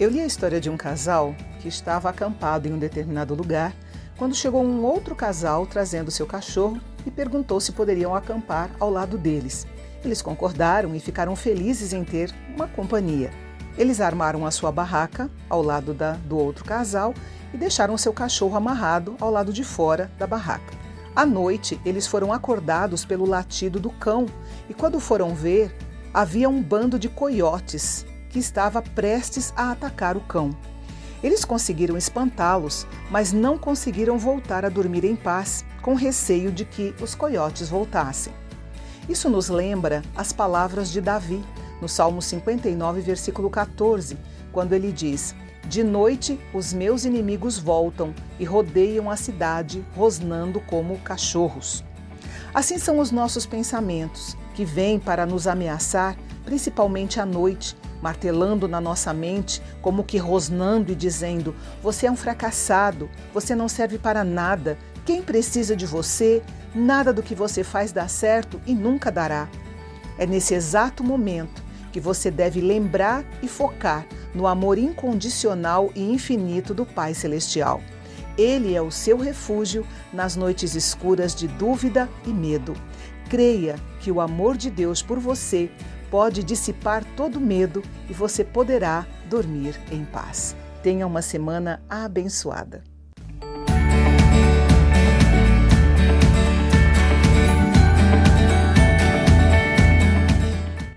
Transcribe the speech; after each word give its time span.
Eu 0.00 0.08
li 0.08 0.18
a 0.18 0.24
história 0.24 0.58
de 0.58 0.70
um 0.70 0.78
casal 0.78 1.36
que 1.60 1.68
estava 1.68 2.08
acampado 2.08 2.66
em 2.66 2.72
um 2.72 2.78
determinado 2.78 3.34
lugar 3.34 3.74
quando 4.16 4.34
chegou 4.34 4.64
um 4.64 4.82
outro 4.82 5.14
casal 5.14 5.66
trazendo 5.66 6.10
seu 6.10 6.26
cachorro 6.26 6.80
e 7.04 7.10
perguntou 7.10 7.60
se 7.60 7.72
poderiam 7.72 8.14
acampar 8.14 8.70
ao 8.80 8.88
lado 8.88 9.18
deles. 9.18 9.66
Eles 10.02 10.22
concordaram 10.22 10.94
e 10.94 11.00
ficaram 11.00 11.36
felizes 11.36 11.92
em 11.92 12.02
ter 12.02 12.34
uma 12.56 12.66
companhia. 12.66 13.30
Eles 13.76 14.00
armaram 14.00 14.46
a 14.46 14.50
sua 14.50 14.72
barraca 14.72 15.30
ao 15.50 15.60
lado 15.60 15.92
da, 15.92 16.12
do 16.12 16.38
outro 16.38 16.64
casal 16.64 17.12
e 17.52 17.58
deixaram 17.58 17.98
seu 17.98 18.14
cachorro 18.14 18.56
amarrado 18.56 19.16
ao 19.20 19.30
lado 19.30 19.52
de 19.52 19.62
fora 19.62 20.10
da 20.18 20.26
barraca. 20.26 20.72
À 21.14 21.26
noite, 21.26 21.78
eles 21.84 22.06
foram 22.06 22.32
acordados 22.32 23.04
pelo 23.04 23.26
latido 23.26 23.78
do 23.78 23.90
cão 23.90 24.24
e, 24.66 24.72
quando 24.72 24.98
foram 24.98 25.34
ver, 25.34 25.76
havia 26.14 26.48
um 26.48 26.62
bando 26.62 26.98
de 26.98 27.10
coiotes 27.10 28.06
que 28.30 28.38
estava 28.38 28.80
prestes 28.80 29.52
a 29.56 29.72
atacar 29.72 30.16
o 30.16 30.20
cão. 30.20 30.56
Eles 31.22 31.44
conseguiram 31.44 31.98
espantá-los, 31.98 32.86
mas 33.10 33.32
não 33.32 33.58
conseguiram 33.58 34.18
voltar 34.18 34.64
a 34.64 34.70
dormir 34.70 35.04
em 35.04 35.14
paz, 35.14 35.64
com 35.82 35.94
receio 35.94 36.50
de 36.50 36.64
que 36.64 36.94
os 37.00 37.14
coiotes 37.14 37.68
voltassem. 37.68 38.32
Isso 39.08 39.28
nos 39.28 39.48
lembra 39.48 40.02
as 40.16 40.32
palavras 40.32 40.90
de 40.90 41.00
Davi, 41.00 41.44
no 41.80 41.88
Salmo 41.88 42.22
59, 42.22 43.00
versículo 43.00 43.50
14, 43.50 44.16
quando 44.52 44.72
ele 44.72 44.92
diz: 44.92 45.34
De 45.68 45.82
noite 45.82 46.38
os 46.54 46.72
meus 46.72 47.04
inimigos 47.04 47.58
voltam 47.58 48.14
e 48.38 48.44
rodeiam 48.44 49.10
a 49.10 49.16
cidade, 49.16 49.84
rosnando 49.96 50.60
como 50.60 50.98
cachorros. 50.98 51.84
Assim 52.54 52.78
são 52.78 52.98
os 52.98 53.10
nossos 53.10 53.46
pensamentos, 53.46 54.36
que 54.54 54.64
vêm 54.64 54.98
para 54.98 55.24
nos 55.24 55.46
ameaçar, 55.46 56.16
principalmente 56.44 57.20
à 57.20 57.26
noite, 57.26 57.76
martelando 58.02 58.66
na 58.66 58.80
nossa 58.80 59.12
mente, 59.12 59.62
como 59.80 60.04
que 60.04 60.18
rosnando 60.18 60.92
e 60.92 60.94
dizendo: 60.94 61.54
Você 61.82 62.06
é 62.06 62.10
um 62.10 62.16
fracassado, 62.16 63.10
você 63.32 63.54
não 63.54 63.68
serve 63.68 63.98
para 63.98 64.24
nada, 64.24 64.78
quem 65.04 65.22
precisa 65.22 65.74
de 65.74 65.86
você? 65.86 66.42
Nada 66.74 67.12
do 67.12 67.22
que 67.22 67.34
você 67.34 67.64
faz 67.64 67.90
dá 67.90 68.06
certo 68.06 68.60
e 68.66 68.74
nunca 68.74 69.10
dará. 69.10 69.48
É 70.18 70.26
nesse 70.26 70.54
exato 70.54 71.02
momento 71.02 71.62
que 71.90 71.98
você 71.98 72.30
deve 72.30 72.60
lembrar 72.60 73.24
e 73.42 73.48
focar 73.48 74.06
no 74.34 74.46
amor 74.46 74.78
incondicional 74.78 75.90
e 75.94 76.12
infinito 76.12 76.72
do 76.72 76.86
Pai 76.86 77.14
Celestial. 77.14 77.82
Ele 78.38 78.74
é 78.74 78.80
o 78.80 78.90
seu 78.90 79.18
refúgio 79.18 79.84
nas 80.12 80.36
noites 80.36 80.74
escuras 80.74 81.34
de 81.34 81.48
dúvida 81.48 82.08
e 82.24 82.30
medo. 82.30 82.74
Creia 83.30 83.76
que 84.00 84.10
o 84.10 84.20
amor 84.20 84.56
de 84.56 84.68
Deus 84.68 85.02
por 85.02 85.20
você 85.20 85.70
pode 86.10 86.42
dissipar 86.42 87.04
todo 87.16 87.40
medo 87.40 87.80
e 88.08 88.12
você 88.12 88.44
poderá 88.44 89.06
dormir 89.26 89.80
em 89.92 90.04
paz. 90.04 90.56
Tenha 90.82 91.06
uma 91.06 91.22
semana 91.22 91.80
abençoada. 91.88 92.89